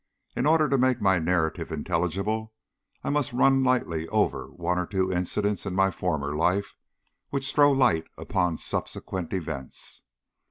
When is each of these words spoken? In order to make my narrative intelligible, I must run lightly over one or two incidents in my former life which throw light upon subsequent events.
In 0.35 0.47
order 0.47 0.67
to 0.67 0.79
make 0.79 0.99
my 0.99 1.19
narrative 1.19 1.71
intelligible, 1.71 2.55
I 3.03 3.11
must 3.11 3.31
run 3.33 3.63
lightly 3.63 4.07
over 4.07 4.47
one 4.47 4.79
or 4.79 4.87
two 4.87 5.13
incidents 5.13 5.63
in 5.67 5.75
my 5.75 5.91
former 5.91 6.35
life 6.35 6.73
which 7.29 7.53
throw 7.53 7.71
light 7.71 8.07
upon 8.17 8.57
subsequent 8.57 9.31
events. 9.31 10.01